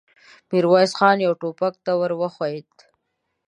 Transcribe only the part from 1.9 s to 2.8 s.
ور وښويېد.